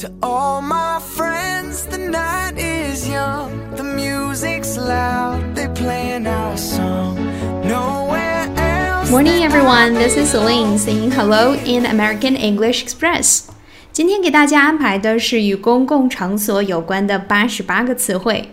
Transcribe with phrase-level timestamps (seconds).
[0.00, 7.16] To all my friends, the night is young, the music's loud, they playing our song.
[7.62, 9.10] Nowhere else.
[9.10, 9.92] Morning, everyone.
[9.92, 13.50] This is Celine saying hello in American English Express.
[13.92, 18.48] 今天给大家安排的是与公共场所有关的八十八个词汇。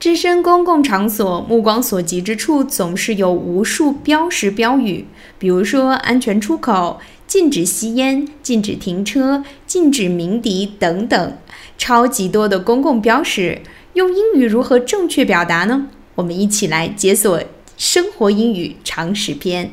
[0.00, 5.06] 置身公共场所，目光所及之处总是有无数标识标语，
[5.40, 11.36] 比如说安全出口、禁止吸烟、禁止停车、禁止鸣笛等等，
[11.76, 13.60] 超级多的公共标识。
[13.94, 15.88] 用英语如何正确表达呢？
[16.14, 17.42] 我们一起来解锁
[17.76, 19.72] 生活英语常识篇。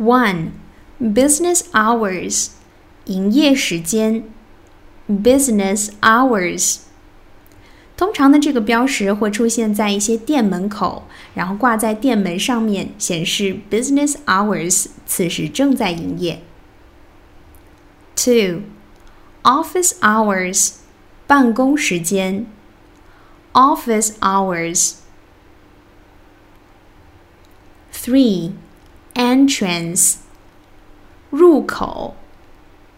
[0.00, 0.48] One,
[1.00, 2.48] business hours，
[3.04, 4.24] 营业时间。
[5.08, 6.78] Business hours。
[8.01, 16.43] 通常呢，这个标识会出现在一些店门口，然后挂在店门上面，显示 business hours，此时正在营业。
[18.15, 18.61] Two,
[19.43, 20.73] office hours，
[21.25, 22.45] 办公时间。
[23.53, 24.97] Office hours.
[27.91, 28.51] Three,
[29.15, 30.17] entrance，
[31.31, 32.15] 入口。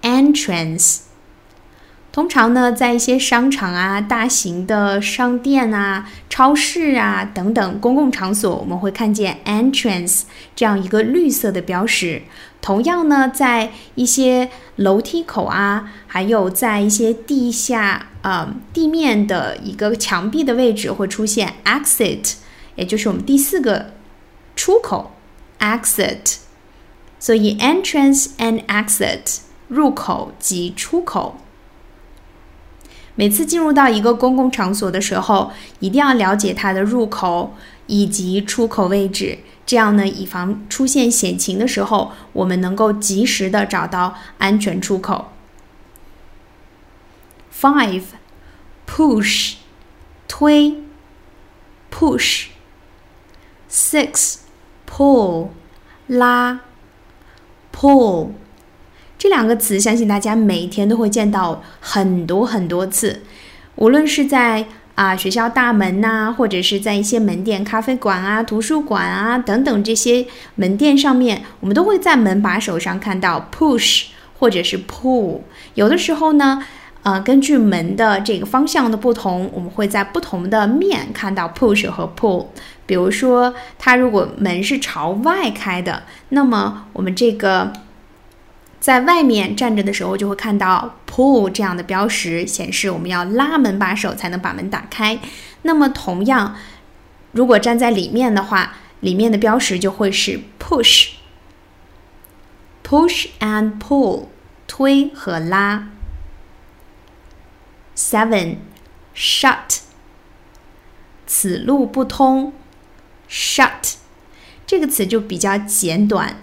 [0.02, 1.03] Entrance。
[2.15, 10.23] 通常呢，在一些商场啊、大型的商店啊、超市啊等等公共场所，我们会看见 entrance
[10.55, 12.23] 这样一个绿色的标识。
[12.61, 22.35] 同样呢，在一些楼梯口啊，还有在一些地下呃地面的一个墙壁的位置，会出现 exit，
[22.77, 23.91] 也就是我们第四个
[24.55, 25.11] 出口
[25.59, 26.37] exit。
[27.19, 31.39] 所以 entrance and exit 入口及出口。
[33.17, 37.55] 每次进入到一个公共场所的时候，一定要了解它的入口
[37.87, 45.33] 以及出口位置，这样呢，以防出现险情的时候，我们能够及时的找到安全出口。
[47.57, 48.03] Five,
[48.87, 49.55] push，
[50.27, 50.83] 推
[51.93, 52.47] ，push。
[53.71, 54.37] Six,
[54.89, 55.49] pull，
[56.07, 56.61] 拉
[57.73, 58.31] ，pull。
[59.25, 63.23] 这两个词，相信大家每天都会见到很多很多次，
[63.77, 70.27] 无论是在啊学校大门呐，或者是在一些门店、咖啡馆啊、图书馆啊等等这些
[70.57, 74.09] 门店上面，我们都会在门把手上看到 push
[74.39, 75.41] 或者是 pull。
[75.73, 76.63] 有的时候呢，
[77.03, 82.49] 呃，根据门的这个方向的不同，我们会在不同的面看到 push 和 pull。
[82.85, 87.73] 比如说，它如果门是朝外开的，那么我们这个。
[88.85, 95.19] 在外面站着的时候，就会看到 pull 这样的标识，显示我们要拉门把手才能把门打开。
[95.63, 96.55] 那么同样，
[97.33, 101.17] 如果站在里面的话，里面的标识就会是 push，push
[103.41, 104.27] and pull，
[104.67, 105.89] 推和拉。
[107.97, 108.57] Seven
[109.17, 109.79] shut，
[111.27, 112.53] 此路不通。
[113.31, 113.95] shut
[114.67, 116.37] 这个词就比较简短。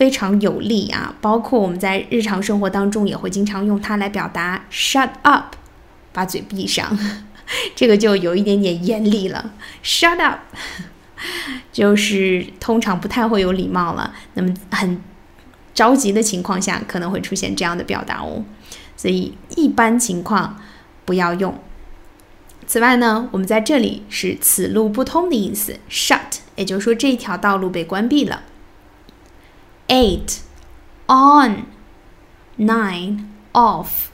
[0.00, 1.14] 非常有力啊！
[1.20, 5.54] 包括我们在日常生活当中也会经常用它来表达 “shut up”，
[6.10, 6.98] 把嘴闭上，
[7.76, 9.52] 这个就有一点点严厉了。
[9.84, 10.38] “shut up”
[11.70, 14.14] 就是通常不太会有礼貌了。
[14.32, 15.02] 那么很
[15.74, 18.42] 着急的情况下，可能会出现这样的表达哦。
[18.96, 20.58] 所以一般情况
[21.04, 21.58] 不要用。
[22.66, 28.44] 此外呢，我们在这里是“此路不通”的意思，“shut” 也就是说这条道路被关闭了。
[29.90, 30.38] Eight
[31.08, 31.66] on
[32.56, 34.08] nine off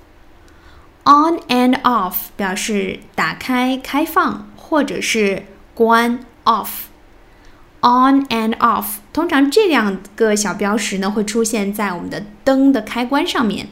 [1.05, 5.45] on and off 表示打开、开放或者是
[5.75, 6.87] 关 off
[7.83, 13.69] on and off 通常这两个小标识呢会出现在我们的灯的开关上面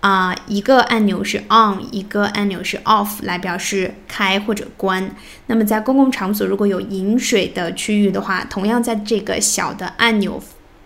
[0.00, 5.14] 啊，一个按钮是 on，一个按钮是 off，来表示开或者关。
[5.46, 10.42] 那么在公共场所如果有饮水的区域的话，同样在这个小的按钮。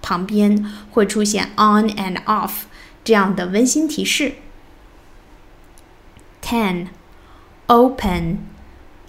[0.06, 2.52] 旁边会出现 on and off
[3.02, 4.34] 这样的温馨提示。
[6.40, 6.86] Ten
[7.66, 8.38] open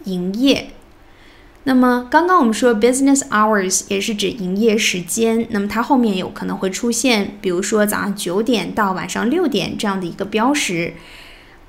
[0.05, 0.71] 营业。
[1.65, 10.95] 那么刚刚我们说 business hours 也是指营业时间，那么它后面有可能会出现，比如说早上九点到晚上六点这样的一个标识。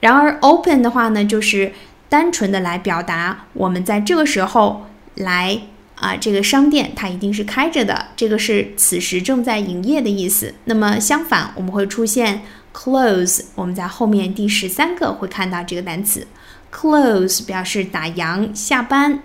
[0.01, 1.75] 然而 open 的话呢，就是
[2.09, 4.87] 单纯的来表达我们在这个时候
[5.17, 5.61] 来。
[6.01, 10.55] 啊，这个商店它一定是开着的，这个是此时正在营业的意思。
[10.65, 12.43] 那么相反，我们会出现
[12.73, 16.27] close，我们在后面第十三个会看到这个单词
[16.73, 19.23] close，表示打烊、下班。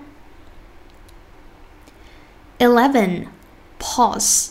[2.59, 3.25] Eleven
[3.79, 4.49] pause，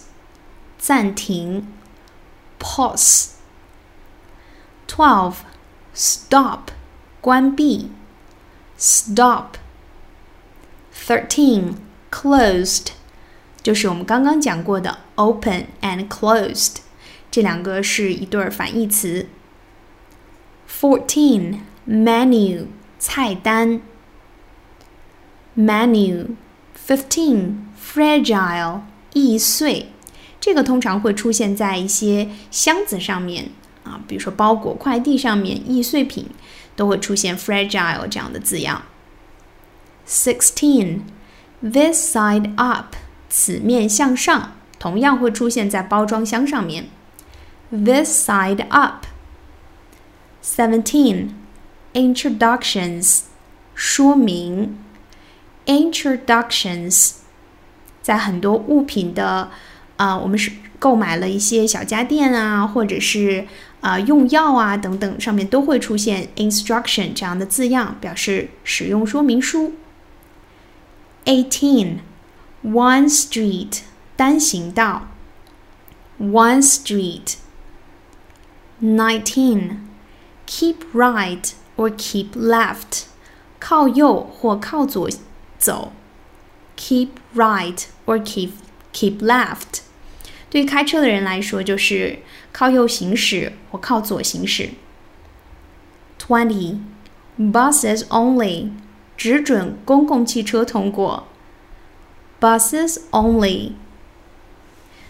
[0.79, 1.67] 暂停。
[2.65, 3.31] Pause
[4.87, 5.39] Twelve,
[5.95, 6.69] stop,
[7.21, 7.91] 关闭
[8.79, 9.57] ，stop.
[10.95, 11.75] Thirteen,
[12.12, 12.88] closed,
[13.62, 16.78] 就是我们刚刚讲过的 open and closed，
[17.30, 19.28] 这两个是一对儿反义词。
[20.70, 22.66] Fourteen, menu,
[23.00, 23.82] 菜单，
[25.58, 26.36] menu.
[26.88, 28.82] Fifteen, fragile,
[29.12, 29.88] 易碎，
[30.40, 33.50] 这个通常会出现在一些箱子上面。
[33.84, 36.28] 啊，比如说包裹、快递上面易碎品
[36.78, 38.84] 都会出现 fragile 这样的字样。
[40.08, 41.00] Sixteen,
[41.63, 42.95] this side up，
[43.29, 46.89] 此面向上，同样会出现在包装箱上面。
[47.71, 49.07] This side up.
[50.45, 51.29] Seventeen,
[51.95, 53.21] introductions，
[53.75, 54.79] 说明。
[55.67, 57.13] Introductions，
[58.03, 59.51] 在很多物品的
[59.97, 63.47] 啊，我们是购买了一些小家电啊，或者是。
[63.83, 69.73] 啊，用药啊等等，上面都会出现 instruction 这样的字样，表示使用说明书。
[71.26, 72.00] Eighteen,
[72.64, 73.82] one street
[74.16, 75.08] 单行道，
[76.20, 77.36] one street.
[78.82, 79.80] Nineteen,
[80.46, 83.06] keep right or keep left
[83.60, 85.10] 靠右或靠左
[85.58, 85.92] 走，
[86.78, 88.52] keep right or keep
[88.94, 89.82] keep left。
[90.50, 92.20] 对于开车的人来说，就是
[92.52, 94.70] 靠右行驶或靠左行驶。
[96.20, 96.80] Twenty
[97.38, 98.72] buses only，
[99.17, 101.29] 只准公共汽车通过。
[102.41, 103.73] Buses only。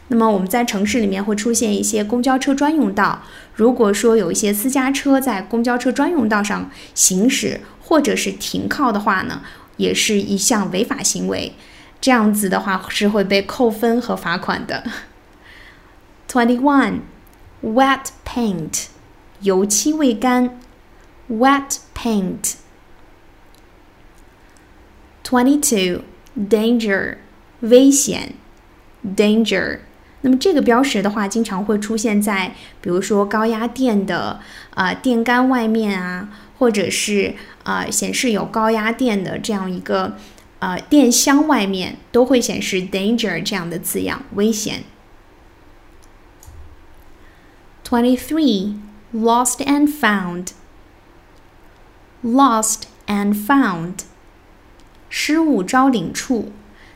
[0.08, 3.22] 那么我们在城市里面会出现一些公交车专用道。
[3.54, 9.40] 如果说有一些私家车在公交车专用道上行驶或者是停靠的话呢，
[9.78, 11.54] 也是一项违法行为。
[12.00, 14.84] 这样子的话是会被扣分和罚款的。
[16.28, 17.00] Twenty one
[17.62, 18.86] wet paint，
[19.40, 20.60] 油漆未干
[21.30, 22.54] ，wet paint。
[25.24, 26.02] Twenty two
[26.36, 27.16] danger，
[27.60, 28.34] 危险
[29.16, 29.78] ，danger。
[30.22, 34.40] 那么这个标识的话，经常会出现在比如说高压电的
[34.74, 36.28] 啊电杆外面啊，
[36.58, 37.34] 或者是
[37.64, 40.16] 啊显示有高压电的这样一个
[40.60, 44.84] 呃电箱外面，都会显示 danger 这样的字样，危险。
[47.84, 48.76] 23.
[49.12, 50.52] Lost and found.
[52.22, 54.04] Lost and found.
[55.14, 56.50] 失物招领处。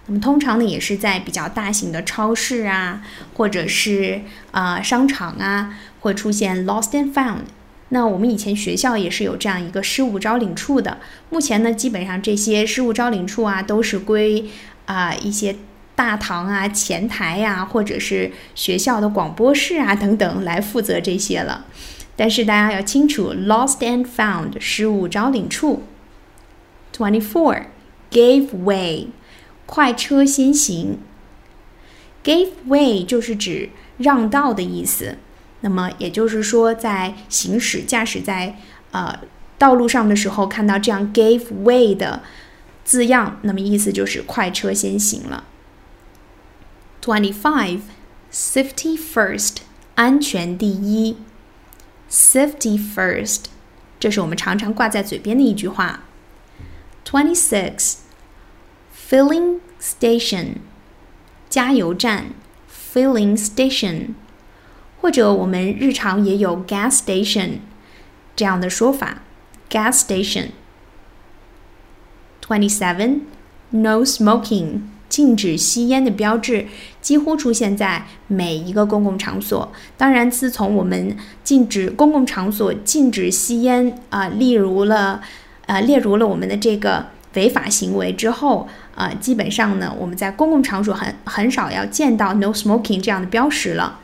[0.06, 3.02] 那么通常呢，也是在比较大型的超市啊，
[3.34, 4.22] 或者是
[4.52, 7.42] 啊、商场啊，会出现 lost and found。
[7.90, 10.96] 那我们以前学校也是有这样一个失物招领处的。
[11.28, 14.48] 目前呢，基本上这些失物招领处啊，都是归
[14.86, 15.56] 啊、一些
[15.94, 21.66] 大堂啊、前台呀，或者是学校的广播室啊等等来负责这些了。
[22.16, 25.82] 但是大家要清楚，lost and found 失物招领处。
[26.96, 27.64] Twenty four
[28.16, 29.08] gave way
[29.66, 30.98] 快车先行。
[32.24, 33.68] Gave way 就是指
[33.98, 35.18] 让道的意思。
[35.60, 38.58] 那么也就是说，在行驶驾驶在
[38.92, 39.20] 呃
[39.58, 42.22] 道路上的时候，看到这样 gave way 的
[42.84, 45.44] 字样，那么意思就是快车先行了。
[47.02, 47.80] Twenty-five,
[48.32, 49.56] safety first，
[49.94, 51.16] 安全第一。
[52.10, 53.44] Safety first，
[54.00, 56.04] 这是我们常常挂在嘴边的一句话。
[57.04, 57.96] Twenty-six,
[59.08, 60.54] filling station，
[61.48, 62.26] 加油站。
[62.94, 64.14] Filling station，
[65.02, 67.58] 或者我们日常也有 gas station
[68.34, 69.18] 这样的说法。
[69.68, 70.46] Gas station。
[72.40, 73.20] Twenty-seven,
[73.68, 74.80] no smoking。
[75.10, 76.66] 禁止吸烟的标志
[77.02, 79.70] 几乎出现在每一个公共场所。
[79.98, 85.22] 当然，自从我们禁止公共场所禁止吸烟啊，例如了，
[85.66, 88.66] 呃，列入了我们的这个违法行为之后，
[88.96, 94.00] 啊，基本上呢，我们在公共场所很很少要见到 “no smoking” 这样的标识了。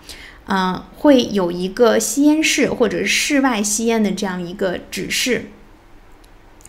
[0.47, 5.47] 嗯，会有一个吸烟室或者室外吸烟的这样一个指示。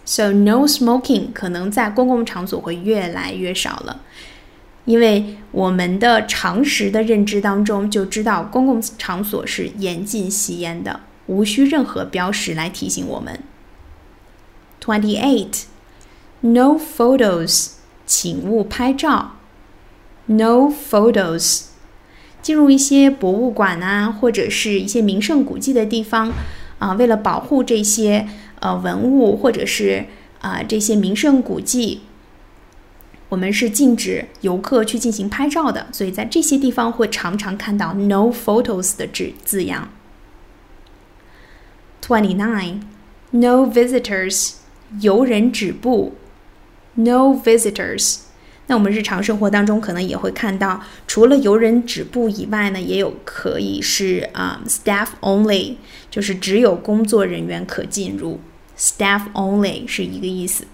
[0.06, 4.02] So no smoking 可能在公共场所会越来越少了，
[4.86, 13.40] 因为我们的常识的认知当中就知道公共场所是严禁吸烟的，无需任何标识来提醒我们。
[14.82, 15.64] Twenty eight,
[16.44, 17.72] no photos，
[18.06, 19.38] 请勿拍照。
[20.28, 21.64] No photos，
[22.42, 26.32] 进入一些博物馆啊，或者是一些名胜古迹的地方
[26.80, 28.28] 啊，为了保护这些。
[28.64, 30.06] 呃，文物或者是
[30.40, 32.04] 啊、这些名胜古迹，
[33.28, 39.90] 我们是禁止游客去进行拍照的，所以在这些地方会常常看到 “no photos” 的字字样。
[42.02, 42.84] Twenty nine,
[43.32, 44.54] no visitors，
[45.02, 46.14] 游人止步。
[46.95, 48.21] No visitors。
[48.67, 55.77] 那我们日常生活当中可能也会看到，除了游人止步以外呢，也有可以是啊、um,，staff only，
[56.11, 58.41] 就是只有工作人员可进入。
[58.77, 60.67] Staff only 是一个意思。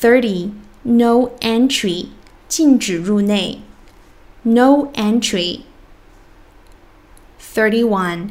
[0.00, 2.06] Thirty, no entry，
[2.48, 3.60] 禁止入内。
[4.42, 5.60] No entry.
[7.54, 8.30] Thirty-one,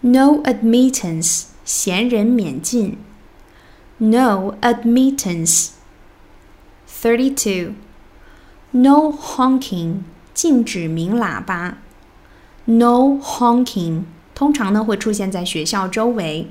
[0.00, 2.98] no admittance，闲人免进。
[4.00, 5.70] No admittance.
[6.86, 7.72] 32.
[8.72, 10.00] No honking，
[10.34, 11.78] 禁止鸣喇叭。
[12.66, 14.02] No honking，
[14.34, 16.48] 通常呢会出现在学校周围，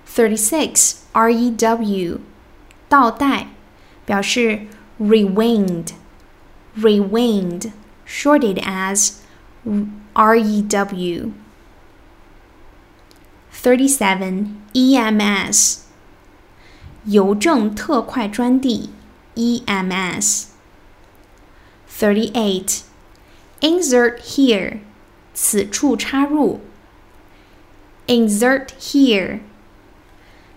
[0.06, 0.96] Thirty-six.
[1.12, 2.20] REW
[2.88, 3.48] 倒带
[4.04, 4.66] 表示
[5.00, 5.88] rewind.
[6.76, 7.72] Rewind.
[8.06, 8.42] Short
[10.13, 11.31] REW.
[13.53, 15.79] Thirty-seven EMS
[17.05, 18.89] 邮政特快专递
[19.35, 20.45] EMS.
[21.89, 22.81] Thirty-eight
[23.61, 24.79] Insert here
[25.33, 26.61] 此处插入
[28.07, 29.39] Insert here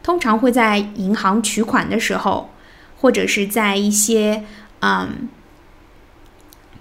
[0.03, 2.51] 通常会在银行取款的时候，
[3.01, 4.45] 或者是在一些
[4.81, 5.29] 嗯。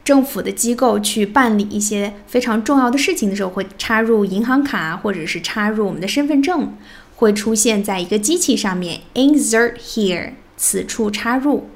[0.07, 6.77] 政府的机构去办理一些非常重要的事情的时候，会插入银行卡或者是插入我们的身份证，
[7.17, 9.01] 会出现在一个机器上面。
[9.15, 11.69] Insert here，此处插入。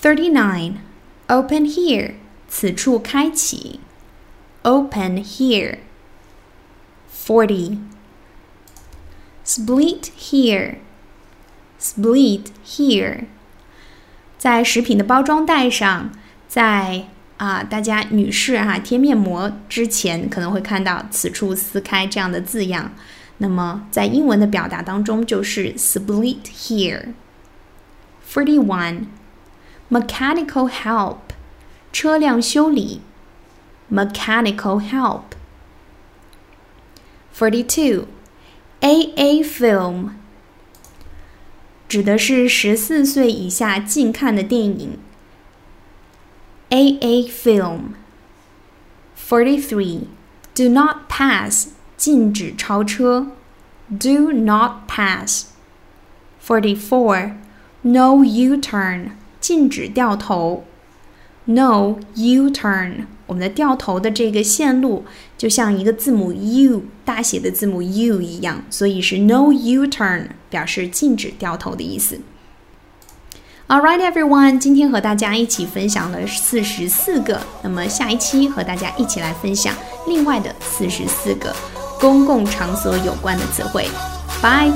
[0.00, 0.74] Thirty-nine,
[1.26, 2.12] open here，
[2.48, 3.80] 此处开启。
[4.62, 5.78] Open here.
[7.12, 7.78] Forty,
[9.44, 10.76] split here,
[11.80, 13.24] split here，
[14.38, 16.12] 在食品的包装袋上。
[16.48, 22.92] 在啊，大家女士哈、啊、贴面膜之前可能会看到“此处撕开”这样的字样。
[23.38, 27.08] 那么在英文的表达当中就是 split here。
[28.26, 29.06] Forty one,
[29.90, 31.18] mechanical help，
[31.92, 33.02] 车辆修理。
[33.88, 35.22] Mechanical help。
[37.32, 38.06] Forty two,
[38.80, 40.08] AA film，
[41.86, 44.98] 指的是十四岁以下禁看的电影。
[46.69, 47.95] AA film.
[49.15, 50.07] 43.
[50.53, 51.69] Do not pass.
[51.97, 53.27] 禁止超车。
[53.89, 55.45] Do not pass.
[56.45, 57.33] 44.
[57.81, 59.11] No U-turn.
[59.39, 60.65] 禁止掉头。
[61.45, 63.05] No U-turn.
[63.27, 65.05] 我们的掉头的这个线路
[65.37, 72.19] 就像一个字母 U 大写的字母 U 一样，所以是 No U-turn，表示禁止掉头的意思。
[73.68, 79.74] All right, everyone，今天和大家一起分享了四十四个，那么下一期和大家一起来分享
[80.06, 81.52] 另外的四十四个
[81.98, 83.88] 公共场所有关的词汇。
[84.40, 84.72] Bye.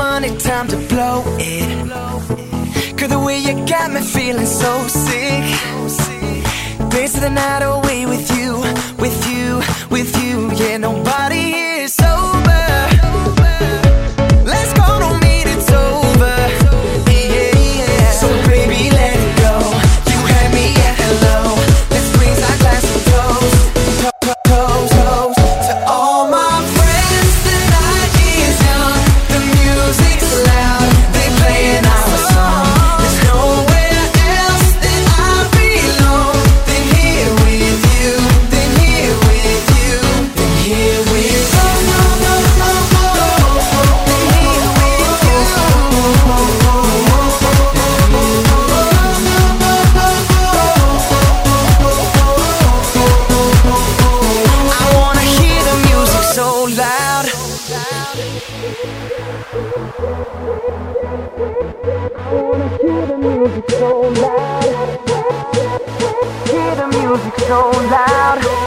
[0.00, 1.68] Money, time to blow it.
[2.98, 5.44] Cause the way you got me feeling so sick.
[6.92, 8.50] Dancing the night away with you,
[9.04, 9.46] with you,
[9.94, 10.34] with you.
[10.60, 11.69] Yeah, nobody
[63.80, 65.00] so loud.
[66.50, 68.59] Hear the music so loud.